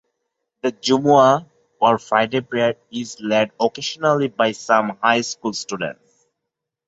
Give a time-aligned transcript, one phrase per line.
[0.63, 1.47] The Jummu'ah
[1.79, 6.25] or Friday prayer is led occasionally by some high school students.